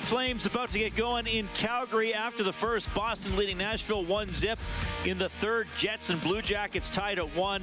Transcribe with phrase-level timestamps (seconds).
[0.00, 2.92] Flames about to get going in Calgary after the first.
[2.94, 4.58] Boston leading Nashville one zip.
[5.04, 7.62] In the third, Jets and Blue Jackets tied at one.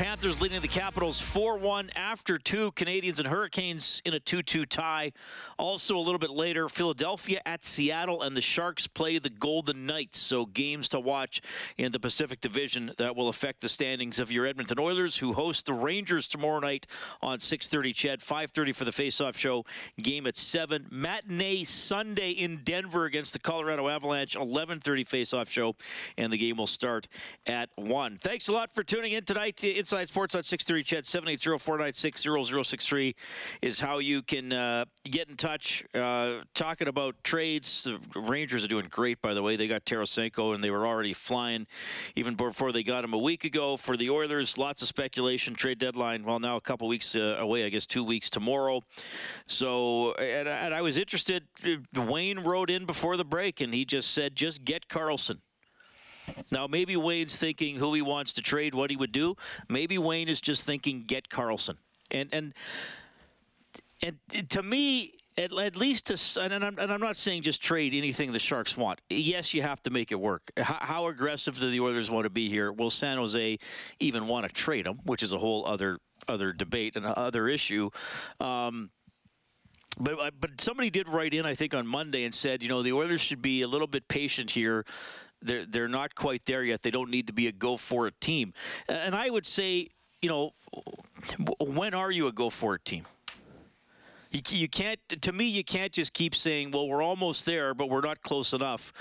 [0.00, 2.72] Panthers leading the Capitals 4 1 after two.
[2.72, 5.12] Canadiens and Hurricanes in a 2 2 tie.
[5.58, 10.18] Also, a little bit later, Philadelphia at Seattle, and the Sharks play the Golden Knights.
[10.18, 11.42] So, games to watch
[11.76, 15.66] in the Pacific Division that will affect the standings of your Edmonton Oilers, who host
[15.66, 16.86] the Rangers tomorrow night
[17.20, 17.92] on 6:30.
[17.92, 19.66] CHED 5:30 for the face-off show.
[20.00, 20.86] Game at seven.
[20.90, 24.34] Matinee Sunday in Denver against the Colorado Avalanche.
[24.34, 25.76] 11:30 face-off show,
[26.16, 27.06] and the game will start
[27.44, 28.16] at one.
[28.16, 29.58] Thanks a lot for tuning in tonight.
[29.58, 33.16] To Inside Sports on 630 CHED 780-496-0063
[33.60, 35.84] is how you can uh, get in touch.
[35.92, 39.56] Uh, talking about trades, the Rangers are doing great, by the way.
[39.56, 41.66] They got Tarasenko, and they were already flying
[42.14, 43.76] even before they got him a week ago.
[43.76, 45.56] For the Oilers, lots of speculation.
[45.56, 48.82] Trade deadline, well, now a couple weeks uh, away, I guess two weeks tomorrow.
[49.48, 51.48] So, and, and I was interested.
[51.96, 55.40] Wayne wrote in before the break, and he just said, just get Karlsson.
[56.50, 59.36] Now, maybe Wayne's thinking who he wants to trade, what he would do.
[59.68, 61.76] Maybe Wayne is just thinking get Karlsson.
[62.10, 62.54] And and
[64.02, 64.18] and
[64.50, 68.32] to me, at, at least to and I'm, and I'm not saying just trade anything
[68.32, 69.00] the Sharks want.
[69.08, 70.50] Yes, you have to make it work.
[70.58, 72.72] How, aggressive do the Oilers want to be here?
[72.72, 73.58] Will San Jose
[74.00, 77.90] even want to trade him, which is a whole other other debate and other issue.
[78.40, 78.90] Um,
[79.98, 82.92] but but somebody did write in, I think, on Monday and said, you know, the
[82.92, 84.84] Oilers should be a little bit patient here
[85.42, 86.82] they're they're not quite there yet.
[86.82, 88.52] They don't need to be a go for it team.
[88.88, 89.88] And I would say,
[90.22, 90.52] you know,
[91.58, 93.04] when are you a go for it team?
[94.30, 95.00] You, you can't.
[95.22, 98.52] To me, you can't just keep saying, "Well, we're almost there, but we're not close
[98.52, 98.92] enough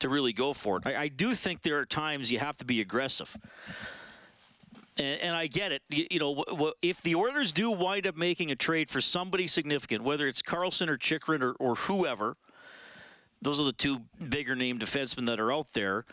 [0.00, 2.64] to really go for it." I, I do think there are times you have to
[2.64, 3.36] be aggressive.
[4.96, 5.82] And, and, I get it.
[5.88, 10.04] You, you, know, if the Oilers do wind up making a trade for somebody significant,
[10.04, 12.36] whether it's Karlsson or Chychrun or, or whoever,
[13.44, 16.04] those are the two bigger name defensemen that are out there.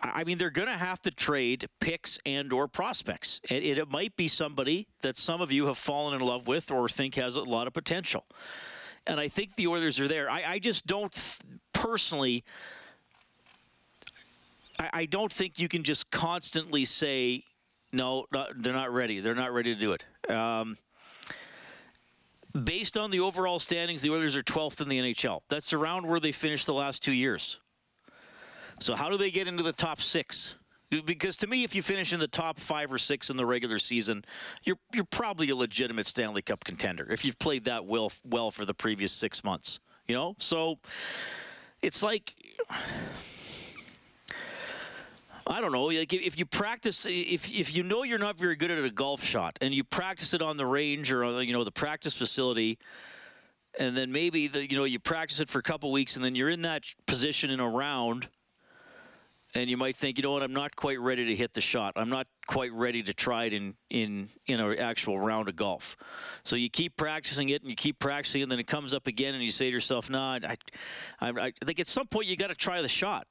[0.00, 3.40] I mean, they're going to have to trade picks and or prospects.
[3.48, 6.70] And it, it might be somebody that some of you have fallen in love with
[6.70, 8.24] or think has a lot of potential.
[9.06, 10.30] And I think the Oilers are there.
[10.30, 11.14] I, I just don't
[11.72, 12.44] personally.
[14.78, 17.44] I, I don't think you can just constantly say,
[17.92, 19.20] no, not, they're not ready.
[19.20, 20.04] They're not ready to do it.
[20.30, 20.76] Um,
[22.64, 25.40] based on the overall standings, the Oilers are 12th in the NHL.
[25.48, 27.58] That's around where they finished the last two years.
[28.80, 30.54] So, how do they get into the top six?
[31.04, 33.78] Because to me, if you finish in the top five or six in the regular
[33.78, 34.24] season,
[34.62, 38.64] you're you're probably a legitimate Stanley Cup contender if you've played that well well for
[38.64, 39.80] the previous six months.
[40.06, 40.78] You know, so
[41.82, 42.34] it's like
[45.46, 45.84] I don't know.
[45.84, 49.22] Like if you practice, if if you know you're not very good at a golf
[49.22, 52.78] shot, and you practice it on the range or on, you know the practice facility,
[53.78, 56.34] and then maybe the you know you practice it for a couple weeks, and then
[56.34, 58.28] you're in that position in a round,
[59.54, 61.92] and you might think, you know what, I'm not quite ready to hit the shot.
[61.94, 65.96] I'm not quite ready to try it in in in an actual round of golf.
[66.42, 69.06] So you keep practicing it, and you keep practicing, it, and then it comes up
[69.06, 70.56] again, and you say to yourself, "Nah, I,
[71.20, 73.28] I, I think at some point you got to try the shot."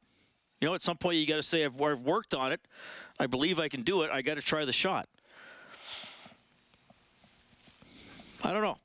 [0.61, 2.61] You know, at some point you got to say, I've, I've worked on it.
[3.19, 4.11] I believe I can do it.
[4.11, 5.07] I got to try the shot.
[8.43, 8.77] I don't know.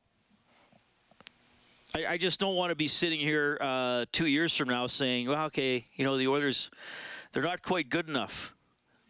[1.94, 5.28] I, I just don't want to be sitting here uh, two years from now saying,
[5.28, 6.70] well, okay, you know, the Oilers,
[7.32, 8.54] they're not quite good enough.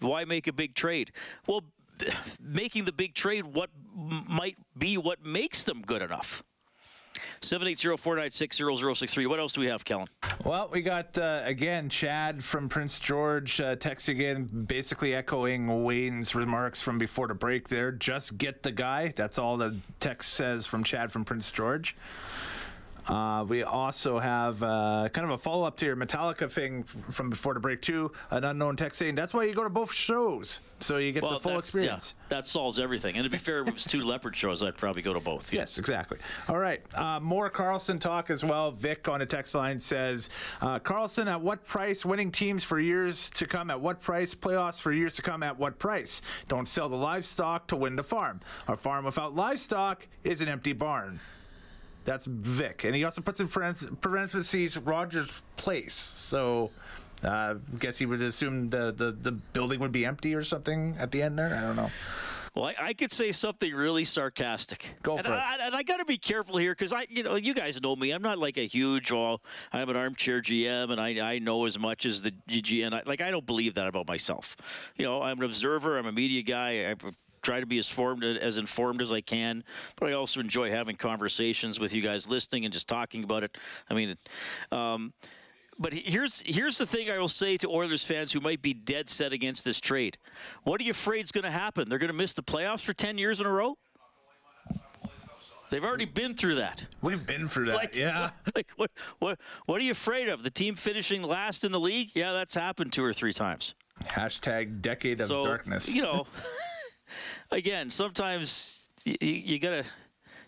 [0.00, 1.12] Why make a big trade?
[1.46, 1.64] Well,
[2.40, 6.42] making the big trade, what might be what makes them good enough?
[7.42, 9.26] 780-496-0063.
[9.26, 10.08] What else do we have, Kellen?
[10.44, 16.34] Well, we got, uh, again, Chad from Prince George uh, text again, basically echoing Wayne's
[16.34, 17.92] remarks from before the break there.
[17.92, 19.12] Just get the guy.
[19.16, 21.96] That's all the text says from Chad from Prince George.
[23.10, 27.28] Uh, we also have uh, kind of a follow up to your Metallica thing from
[27.28, 28.12] before the break, too.
[28.30, 31.32] An unknown text saying that's why you go to both shows, so you get well,
[31.32, 32.14] the full experience.
[32.16, 33.16] Yeah, that solves everything.
[33.16, 35.52] And to be fair, if it was two Leopard shows, I'd probably go to both.
[35.52, 36.18] Yes, exactly.
[36.48, 36.82] All right.
[36.94, 38.70] Uh, more Karlsson talk as well.
[38.70, 40.30] Vic on a text line says
[40.60, 42.04] uh, Karlsson, at what price?
[42.04, 44.36] Winning teams for years to come at what price?
[44.36, 46.22] Playoffs for years to come at what price?
[46.46, 48.40] Don't sell the livestock to win the farm.
[48.68, 51.18] A farm without livestock is an empty barn.
[52.04, 55.94] That's Vic, and he also puts in parentheses Rogers Place.
[56.16, 56.70] So.
[57.22, 61.12] Uh, guess he would assume the, the, the building would be empty or something at
[61.12, 61.54] the end there.
[61.54, 61.90] I don't know.
[62.54, 64.94] Well, I, I, could say something really sarcastic.
[65.02, 65.38] Go for and it.
[65.38, 67.94] I, and I got to be careful here because I, you know, you guys know
[67.94, 68.10] me.
[68.10, 69.40] I'm not like a huge, well,
[69.72, 72.92] I'm an armchair GM and I, I know as much as the GM.
[72.92, 74.56] I, like I don't believe that about myself.
[74.96, 75.96] You know, I'm an observer.
[75.96, 76.90] I'm a media guy.
[76.90, 76.96] I
[77.42, 79.64] try to be as formed as informed as I can,
[79.96, 83.56] but I also enjoy having conversations with you guys, listening and just talking about it.
[83.88, 84.16] I mean.
[84.72, 85.12] Um,
[85.78, 89.08] but here's here's the thing I will say to Oilers fans who might be dead
[89.08, 90.18] set against this trade.
[90.62, 91.88] What are you afraid is going to happen?
[91.88, 93.78] They're going to miss the playoffs for 10 years in a row?
[95.70, 96.84] They've already been through that.
[97.00, 97.76] We've been through that.
[97.76, 98.30] Like, yeah.
[98.54, 98.90] Like what
[99.20, 100.42] what what are you afraid of?
[100.42, 102.10] The team finishing last in the league?
[102.14, 103.74] Yeah, that's happened two or three times.
[104.04, 105.94] Hashtag decade of so, darkness.
[105.94, 106.26] You know,
[107.50, 109.84] again, sometimes you, you gotta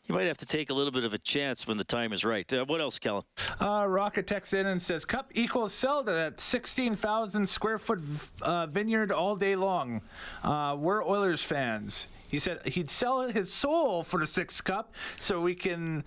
[0.06, 2.25] you might have to take a little bit of a chance when the time is
[2.25, 2.50] right.
[2.53, 3.23] Uh, what else, Kellen?
[3.61, 8.00] Uh, Rocket texts in and says, "Cup equals sell at sixteen thousand square foot
[8.43, 10.03] uh, vineyard all day long.
[10.43, 15.41] Uh, we're Oilers fans." He said he'd sell his soul for the sixth cup so
[15.41, 16.05] we can.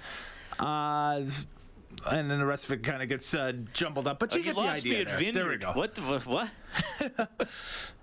[0.59, 1.23] Uh,
[2.07, 4.45] and then the rest of it kind of gets uh, jumbled up, but you, you
[4.45, 5.05] get lost the idea.
[5.05, 5.17] There.
[5.17, 5.33] Vineyard.
[5.35, 5.71] there we go.
[5.71, 5.95] What?
[5.95, 6.49] The, what?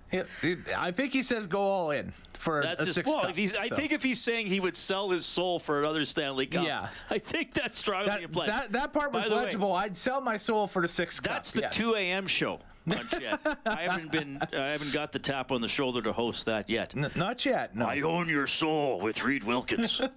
[0.77, 3.21] I think he says go all in for that's a just six well.
[3.21, 3.59] cup, If he's, so.
[3.59, 6.89] I think if he's saying he would sell his soul for another Stanley Cup, Yeah.
[7.09, 8.49] I think that's strongly that, implied.
[8.49, 9.73] that, that part was the way, legible.
[9.73, 11.33] I'd sell my soul for the six cup.
[11.33, 11.75] That's the yes.
[11.77, 12.27] 2 a.m.
[12.27, 13.39] show on CHED.
[13.65, 16.95] I haven't been, I haven't got the tap on the shoulder to host that yet.
[16.95, 17.75] N- not yet.
[17.75, 17.85] No.
[17.85, 20.01] I own your soul with Reid Wilkins.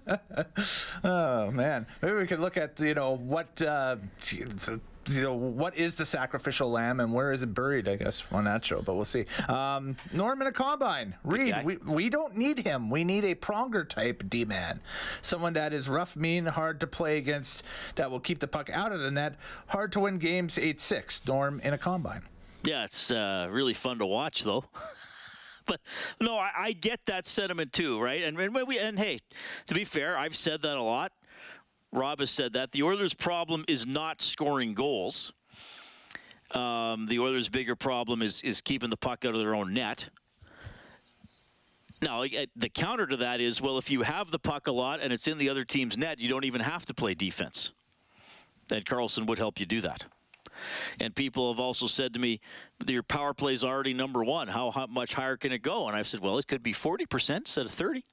[1.03, 3.97] Oh man, maybe we could look at you know what uh,
[4.31, 7.87] you know what is the sacrificial lamb and where is it buried?
[7.87, 9.25] I guess on that show, but we'll see.
[9.47, 11.15] Um, Norman a combine.
[11.23, 12.89] Reid, we we don't need him.
[12.89, 14.79] We need a Pronger type D man,
[15.21, 17.63] someone that is rough, mean, hard to play against,
[17.95, 19.35] that will keep the puck out of the net,
[19.67, 20.57] hard to win games.
[20.57, 21.21] Eight six.
[21.27, 22.23] Norm in a combine.
[22.67, 24.65] Yeah, it's uh, really fun to watch though.
[25.65, 25.81] But
[26.21, 28.23] no, I, I get that sentiment too, right?
[28.23, 29.19] And, and we and hey,
[29.65, 31.11] to be fair, I've said that a lot.
[31.91, 35.33] Rob has said that the Oilers' problem is not scoring goals.
[36.51, 40.09] Um, the Oilers' bigger problem is is keeping the puck out of their own net.
[42.01, 42.23] Now,
[42.55, 45.27] the counter to that is, well, if you have the puck a lot and it's
[45.27, 47.71] in the other team's net, you don't even have to play defense.
[48.71, 50.05] And Karlsson would help you do that.
[50.99, 52.39] And people have also said to me,
[52.87, 54.47] your power play is already number one.
[54.47, 55.87] How, how much higher can it go?
[55.87, 58.03] And I've said, well, it could be 40% instead of 30.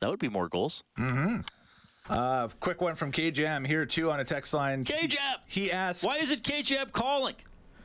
[0.00, 0.84] That would be more goals.
[0.98, 1.40] Mm-hmm.
[2.08, 4.84] Uh, quick one from KJM here too on a text line.
[4.84, 5.40] K-Jab!
[5.46, 7.36] He asked, Why is it K-Jab calling?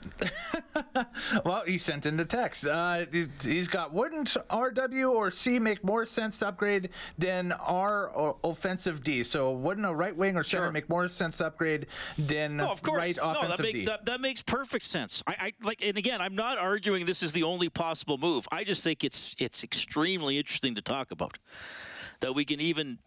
[1.46, 2.66] Well, he sent in the text.
[2.66, 8.38] Uh, he's- got wouldn't RW or C make more sense to upgrade than R or
[8.44, 9.22] offensive D?
[9.24, 10.72] So wouldn't a right wing or center Sure.
[10.72, 11.88] make more sense to upgrade
[12.18, 12.98] than No, of course.
[13.00, 13.86] right no, offensive that makes D?
[13.86, 15.24] that, that makes perfect sense.
[15.28, 18.48] I, I like, and again, I'm not arguing this is the only possible move.
[18.52, 21.38] I just think it's it's extremely interesting to talk about
[22.22, 22.98] that we can even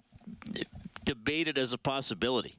[1.04, 2.56] debate it as a possibility.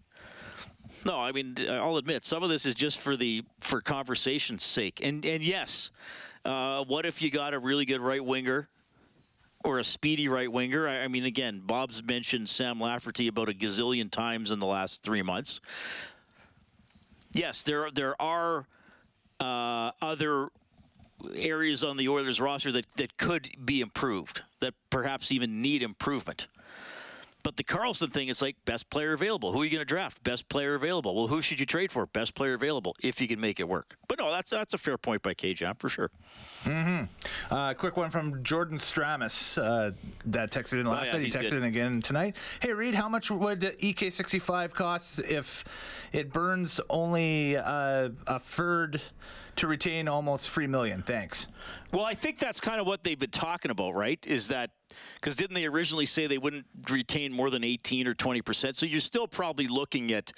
[1.05, 4.99] No, I mean I'll admit some of this is just for the for conversation's sake.
[5.03, 5.91] And and yes,
[6.45, 8.69] uh, what if you got a really good right winger
[9.63, 10.87] or a speedy right winger?
[10.87, 15.03] I, I mean, again, Bob's mentioned Sam Lafferty about a gazillion times in the last
[15.03, 15.61] three months.
[17.31, 18.65] Yes, there there are
[19.39, 20.49] uh, other
[21.35, 26.47] areas on the Oilers roster that, that could be improved, that perhaps even need improvement.
[27.43, 29.51] But the Karlsson thing is like best player available.
[29.51, 30.23] Who are you going to draft?
[30.23, 31.13] Best player available.
[31.13, 32.05] Well, who should you trade for?
[32.05, 33.97] Best player available if you can make it work.
[34.07, 36.09] But no, that's that's a fair point by KJ for sure.
[36.63, 37.53] Mm-hmm.
[37.53, 39.91] Uh, quick one from Jordan Stramus uh,
[40.27, 41.25] that texted in last Oh, yeah, night.
[41.25, 41.53] He texted good.
[41.57, 42.37] in again tonight.
[42.61, 45.65] Hey, Reid, how much would EK65 cost if
[46.13, 49.01] it burns only uh, a third
[49.57, 51.01] to retain almost three million?
[51.03, 51.47] Thanks.
[51.93, 54.17] Well, I think that's kind of what they've been talking about, right?
[54.25, 54.71] Is that
[55.21, 58.75] because didn't they originally say they wouldn't retain more than 18 or 20 percent?
[58.75, 60.33] So you're still probably looking at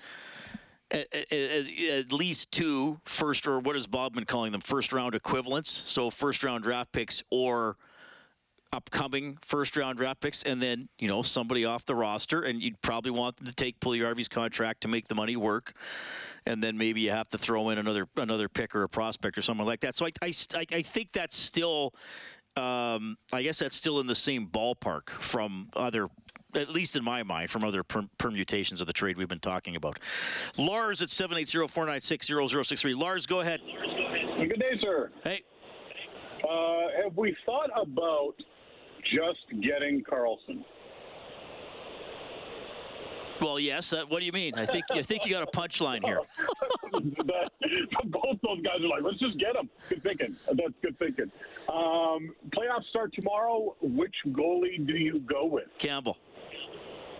[0.91, 5.15] at, at, at least two first, or what has Bob been calling them, first round
[5.15, 5.83] equivalents.
[5.87, 7.77] So first round draft picks or
[8.75, 12.81] upcoming first round draft picks, and then you know somebody off the roster, and you'd
[12.81, 15.73] probably want them to take Puljujarvi's contract to make the money work,
[16.45, 19.41] and then maybe you have to throw in another another pick or a prospect or
[19.41, 19.95] something like that.
[19.95, 21.93] So I I, I, I think that's still.
[22.57, 26.07] Um, I guess that's still in the same ballpark from other,
[26.53, 29.75] at least in my mind, from other per- permutations of the trade we've been talking
[29.75, 29.99] about.
[30.57, 32.97] Lars at 780-496-0063.
[32.97, 33.59] Lars, go ahead.
[34.37, 35.11] Good day, sir.
[35.21, 35.41] Hey,
[36.49, 38.35] Uh, have we thought about
[39.13, 40.63] just getting Karlsson?
[43.41, 43.91] Well, yes.
[43.91, 44.53] Uh, what do you mean?
[44.55, 46.19] I think I think you got a punchline here.
[46.91, 49.69] Both those guys are like, let's just get them.
[49.89, 50.37] Good thinking.
[50.47, 51.31] That's good thinking.
[51.67, 53.75] Um, playoffs start tomorrow.
[53.81, 55.65] Which goalie do you go with?
[55.79, 56.17] Campbell.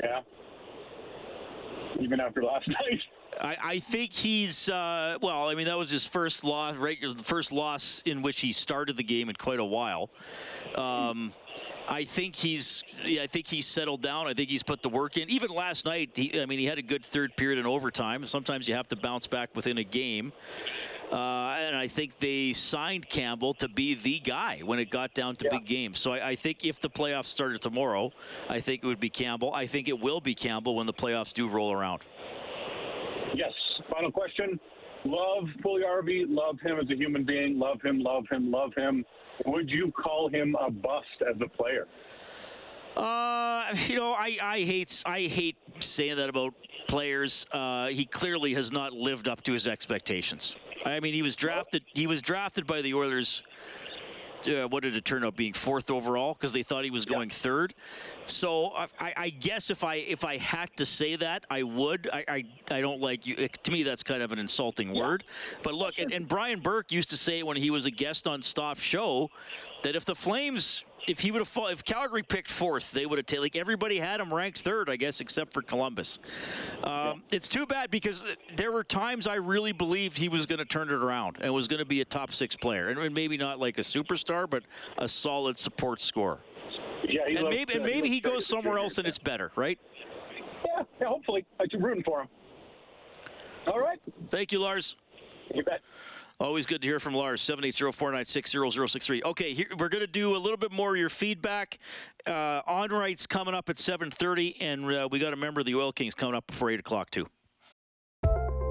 [0.02, 0.22] Yeah.
[2.02, 3.02] Even after last night.
[3.42, 5.50] I, I think he's uh, well.
[5.50, 6.98] I mean, that was his first loss, right?
[7.02, 10.10] The first loss in which he started the game in quite a while.
[10.76, 11.34] Um,
[11.88, 12.84] I think he's.
[13.04, 14.28] Yeah, I think he's settled down.
[14.28, 15.30] I think he's put the work in.
[15.30, 18.26] Even last night, he, I mean, he had a good third period in overtime.
[18.26, 20.32] Sometimes you have to bounce back within a game.
[21.12, 25.36] Uh, and I think they signed Campbell to be the guy when it got down
[25.36, 25.52] to Yeah.
[25.52, 26.00] big games.
[26.00, 28.12] So I, I think if the playoffs started tomorrow,
[28.50, 29.54] I think it would be Campbell.
[29.54, 32.02] I think it will be Campbell when the playoffs do roll around.
[34.06, 34.60] Final question.
[35.04, 36.26] Love Puljujarvi.
[36.28, 37.58] Love him as a human being.
[37.58, 38.00] Love him.
[38.00, 38.52] Love him.
[38.52, 39.04] Love him.
[39.48, 41.88] Would you call him a bust as a player?
[42.96, 46.54] Uh, you know, I, I hate I hate saying that about
[46.88, 47.46] players.
[47.52, 50.56] Uh, he clearly has not lived up to his expectations.
[50.86, 51.84] I mean, he was drafted.
[51.94, 53.42] He was drafted by the Oilers.
[54.48, 57.30] Uh, what did it turn out being fourth overall because they thought he was going
[57.30, 57.74] third.
[58.28, 62.10] So I, I- guess if I if I had to say that, I would.
[62.12, 63.48] I I, I don't like you.
[63.48, 65.24] To me, that's kind of an insulting word.
[65.64, 68.42] But look, and, and Brian Burke used to say when he was a guest on
[68.42, 69.30] Stauff's show
[69.84, 73.18] that if the Flames if he would have fall, if Calgary picked fourth, they would
[73.18, 73.44] have taken.
[73.44, 76.20] Like everybody had him ranked third, I guess, except for Columbus.
[76.84, 80.66] Um, it's too bad because there were times I really believed he was going to
[80.66, 83.60] turn it around and was going to be a top six player, and maybe not
[83.60, 84.64] like a superstar, but
[84.98, 86.40] a solid support scorer.
[87.08, 87.22] Yeah.
[87.28, 89.52] He And looks, maybe and uh, maybe he great goes somewhere else and it's better,
[89.56, 89.80] right?
[90.66, 90.84] Yeah.
[91.00, 91.46] yeah hopefully.
[91.60, 92.28] I'm rooting for him.
[93.68, 94.00] All right.
[94.30, 94.96] Thank you, Lars.
[95.54, 95.82] You bet.
[96.38, 97.42] Always good to hear from Lars.
[97.42, 99.24] 780-496-0063.
[99.24, 101.80] Okay, here, we're going to do a little bit more of your feedback.
[102.28, 105.76] Uh, on rights coming up at 7.30, and uh, we got a member of the
[105.76, 107.28] Oil Kings coming up before 8 o'clock, too.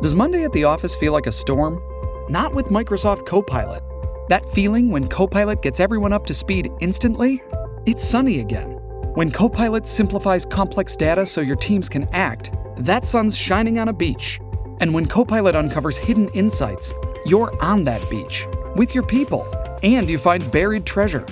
[0.02, 1.80] Does Monday at the office feel like a storm?
[2.28, 3.82] Not with Microsoft Copilot.
[4.28, 7.42] That feeling when Copilot gets everyone up to speed instantly?
[7.86, 8.72] It's sunny again.
[9.14, 13.92] When Copilot simplifies complex data so your teams can act, that sun's shining on a
[13.92, 14.38] beach.
[14.80, 16.92] And when Copilot uncovers hidden insights,
[17.26, 19.46] you're on that beach with your people
[19.82, 21.26] and you find buried treasure.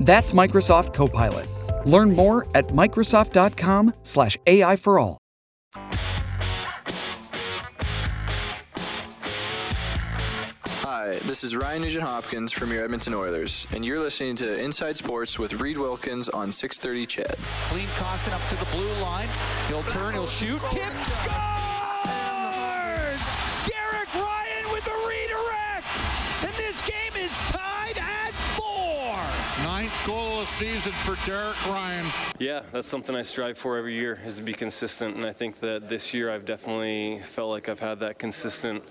[0.00, 1.48] That's Microsoft Copilot.
[1.86, 5.18] Learn more at Microsoft.com/slash AI for all.
[10.82, 14.96] Hi, this is Ryan Nugent Hopkins from your Edmonton Oilers, and you're listening to Inside
[14.96, 17.38] Sports with Reid Wilkins on 630 Ched.
[17.68, 19.28] Klim Kostin up to the blue line.
[19.68, 20.60] He'll turn, he'll shoot.
[20.70, 21.59] Tip scores!
[30.06, 32.06] Goal of the season for Derek Ryan.
[32.38, 35.60] Yeah, that's something I strive for every year is to be consistent, and I think
[35.60, 38.82] that this year I've definitely felt like I've had that consistent.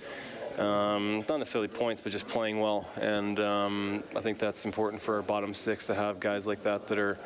[0.57, 5.15] Um, not necessarily points, but just playing well, and um, I think that's important for
[5.15, 7.17] our bottom six to have guys like that that are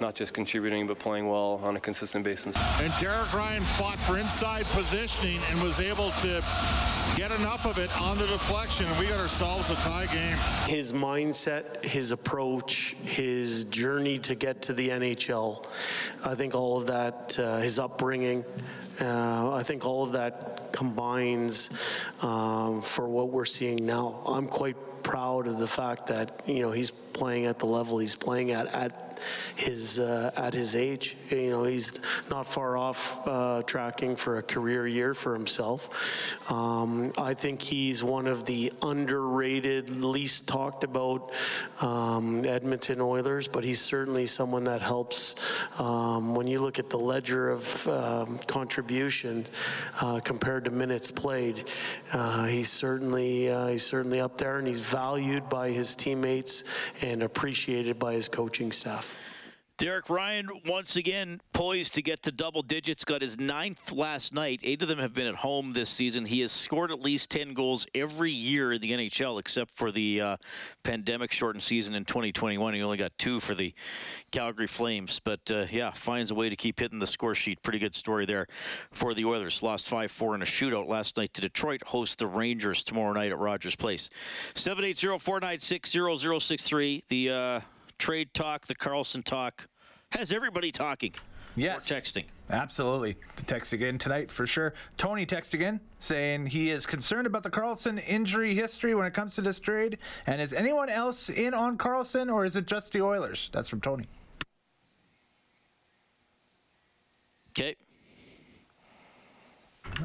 [0.00, 2.56] not just contributing but playing well on a consistent basis.
[2.80, 6.42] And Derek Ryan fought for inside positioning and was able to
[7.16, 10.36] get enough of it on the deflection, and we got ourselves a tie game.
[10.66, 15.66] his mindset, his approach, his journey to get to the NHL.
[16.24, 18.44] I think all of that, uh, his upbringing,
[19.00, 21.68] uh, I think all of that combines
[22.22, 24.22] um, for what we're seeing now.
[24.24, 28.16] I'm quite proud of the fact that you know he's playing at the level he's
[28.16, 29.10] playing at at
[29.56, 31.16] his uh, at his age.
[31.30, 36.50] You know he's not far off uh, tracking for a career year for himself.
[36.50, 41.32] Um, I think he's one of the underrated, least talked about
[41.80, 45.36] um, Edmonton Oilers, but he's certainly someone that helps
[45.78, 49.44] um, when you look at the ledger of um, contribution
[50.00, 51.68] uh, compared to minutes played.
[52.12, 56.64] Uh, he's certainly uh, he's certainly up there, and he's valued by his teammates
[57.02, 59.18] and appreciated by his coaching staff.
[59.80, 64.60] Derek Ryan, once again, poised to get to double digits, got his ninth last night.
[64.62, 66.26] Eight of them have been at home this season.
[66.26, 70.20] He has scored at least 10 goals every year in the NHL, except for the
[70.20, 70.36] uh,
[70.82, 72.74] pandemic shortened season in 2021.
[72.74, 73.72] He only got two for the
[74.30, 75.18] Calgary Flames.
[75.18, 77.62] But uh, yeah, finds a way to keep hitting the score sheet.
[77.62, 78.48] Pretty good story there
[78.92, 79.62] for the Oilers.
[79.62, 81.84] Lost 5 4 in a shootout last night to Detroit.
[81.86, 84.10] Host the Rangers tomorrow night at Rogers Place.
[84.54, 85.90] 780 496
[86.44, 87.04] 0063.
[87.08, 87.30] The.
[87.30, 87.60] Uh,
[88.00, 89.68] trade talk, the Karlsson talk,
[90.12, 91.14] has everybody talking.
[91.56, 91.90] Yes.
[91.90, 92.24] Or texting.
[92.48, 93.16] Absolutely.
[93.36, 94.74] The text again tonight for sure.
[94.96, 99.34] Tony text again saying he is concerned about the Karlsson injury history when it comes
[99.36, 99.98] to this trade.
[100.26, 103.50] And is anyone else in on Karlsson or is it just the Oilers?
[103.52, 104.06] That's from Tony.
[107.50, 107.76] Okay.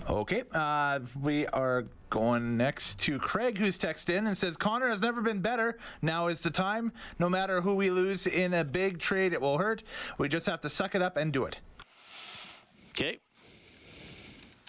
[0.09, 5.01] Okay, uh, we are going next to Craig, who's texted in and says Connor has
[5.01, 5.77] never been better.
[6.01, 6.91] Now is the time.
[7.19, 9.83] No matter who we lose in a big trade, it will hurt.
[10.17, 11.59] We just have to suck it up and do it.
[12.91, 13.19] Okay.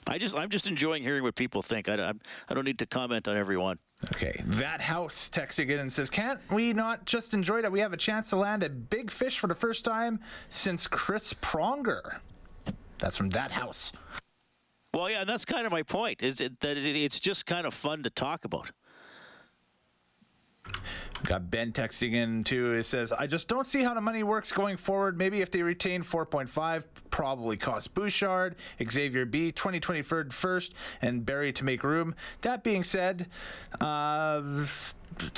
[0.09, 1.88] I just I'm just enjoying hearing what people think.
[1.88, 2.12] I, I,
[2.49, 3.78] I don't need to comment on everyone.
[4.12, 7.92] Okay, that house texting in and says, "Can't we not just enjoy that we have
[7.92, 12.18] a chance to land a big fish for the first time since Chris Pronger?"
[12.99, 13.92] That's from that house.
[14.96, 16.22] Well, yeah, and that's kind of my point.
[16.22, 18.70] Is it that it, it's just kind of fun to talk about.
[21.25, 22.75] Got Ben texting in too.
[22.75, 25.16] It says, I just don't see how the money works going forward.
[25.16, 28.56] Maybe if they retain 4.5, probably cost Bouchard,
[28.87, 32.14] Xavier B, 2023 first, and Barry to make room.
[32.42, 33.28] That being said,
[33.80, 34.66] uh,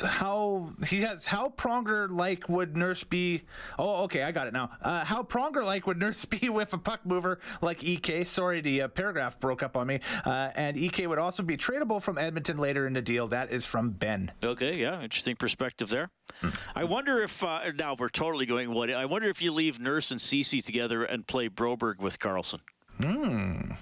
[0.02, 3.42] how he has how Pronger like would Nurse be?
[3.78, 4.70] Oh, okay, I got it now.
[4.82, 8.26] Uh, how Pronger like would Nurse be with a puck mover like Ek?
[8.26, 10.00] Sorry, the uh, paragraph broke up on me.
[10.24, 13.28] Uh, and Ek would also be tradable from Edmonton later in the deal.
[13.28, 14.32] That is from Ben.
[14.42, 16.10] Okay, yeah, interesting perspective there.
[16.74, 20.10] I wonder if uh, now we're totally going what I wonder if you leave Nurse
[20.10, 22.60] and Ceci together and play Broberg with Karlsson.
[22.98, 23.72] Hmm.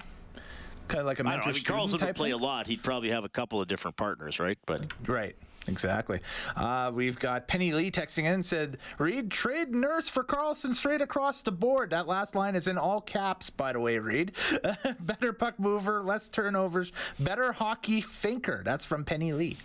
[0.89, 2.41] Kind of like a I don't know, I mean, Karlsson would play thing?
[2.41, 2.69] a lot.
[2.69, 4.59] He'd probably have a couple of different partners, right?
[4.67, 5.37] But Right.
[5.69, 6.21] Exactly.
[6.55, 11.01] Uh, we've got Penny Lee texting in and said, Reid, trade Nurse for Karlsson straight
[11.01, 11.91] across the board.
[11.91, 14.33] That last line is in all caps, by the way, Reid.
[15.01, 18.63] better puck mover, less turnovers, better hockey thinker.
[18.65, 19.57] That's from Penny Lee.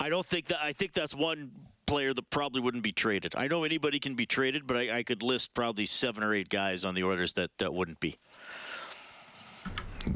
[0.00, 0.60] I don't think that.
[0.62, 1.50] I think that's one
[1.86, 3.34] player that probably wouldn't be traded.
[3.36, 6.48] I know anybody can be traded, but I, I could list probably seven or eight
[6.48, 8.16] guys on the orders that that wouldn't be.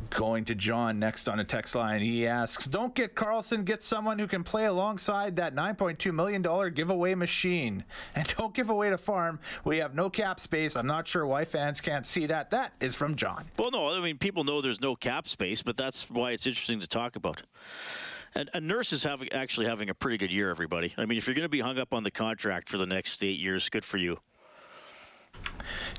[0.08, 2.00] Going to John next on a text line.
[2.00, 7.14] He asks, Don't get Karlsson, get someone who can play alongside that $9.2 million giveaway
[7.14, 7.84] machine.
[8.14, 9.38] And don't give away to farm.
[9.64, 10.76] We have no cap space.
[10.76, 12.50] I'm not sure why fans can't see that.
[12.52, 13.44] That is from John.
[13.58, 16.80] Well, no, I mean people know there's no cap space, but that's why it's interesting
[16.80, 17.42] to talk about.
[18.34, 20.50] And, and Nurse is having actually having a pretty good year.
[20.50, 22.86] Everybody, I mean, if you're going to be hung up on the contract for the
[22.86, 24.18] next eight years, good for you.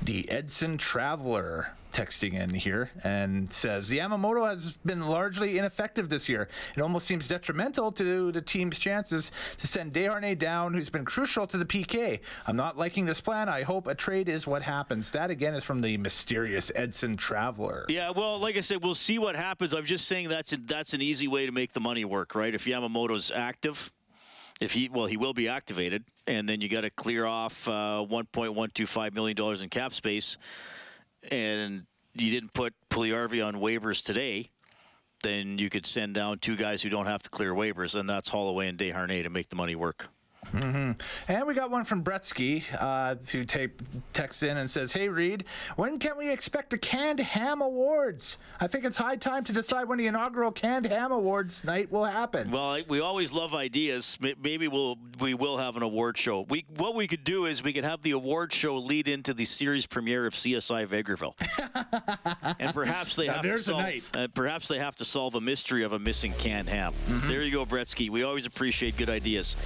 [0.02, 6.46] The Edson Traveler texting in here and says Yamamoto has been largely ineffective this year.
[6.76, 11.46] It almost seems detrimental to the team's chances to send Desharnais down, who's been crucial
[11.46, 12.20] to the PK.
[12.46, 13.48] I'm not liking this plan.
[13.48, 15.10] I hope a trade is what happens.
[15.12, 17.86] That again is from the mysterious Edson Traveler.
[17.88, 19.72] Yeah, well, like I said, we'll see what happens.
[19.72, 22.54] I'm just saying that's a, that's an easy way to make the money work, right?
[22.54, 23.90] If Yamamoto's active,
[24.60, 28.04] if he well, he will be activated, and then you got to clear off uh,
[28.08, 30.38] 1.125 million dollars in cap space,
[31.30, 34.50] and you didn't put Puljujarvi on waivers today.
[35.22, 38.28] Then you could send down two guys who don't have to clear waivers, and that's
[38.28, 40.08] Holloway and Desharnais to make the money work.
[40.52, 40.92] Hmm
[41.28, 45.44] And we got one from Bretsky, uh, who tape, texts in and says, Hey, Reid,
[45.74, 48.38] when can we expect the Canned Ham Awards?
[48.60, 52.04] I think it's high time to decide when the inaugural Canned Ham Awards night will
[52.04, 52.50] happen.
[52.52, 54.18] Well, I- we always love ideas.
[54.20, 56.42] Maybe we'll we will have an award show.
[56.48, 59.44] We what we could do is we could have the award show lead into the
[59.44, 61.34] series premiere of CSI Vegreville,
[62.60, 64.04] and perhaps they Now have to solve, night.
[64.14, 66.92] Uh, perhaps they have to solve a mystery of a missing canned ham.
[67.08, 67.28] Mm-hmm.
[67.28, 68.10] There you go, Bretsky.
[68.10, 69.56] We always appreciate good ideas.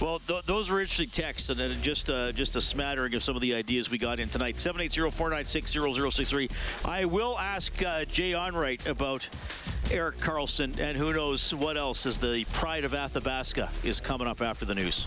[0.00, 3.42] Well, th- those were interesting texts, and just uh, just a smattering of some of
[3.42, 4.56] the ideas we got in tonight.
[4.56, 6.50] 780-496-0063.
[6.84, 9.28] I will ask uh, Jay Onright about
[9.90, 14.42] Erik Karlsson, and who knows what else as the pride of Athabasca is coming up
[14.42, 15.06] after the news.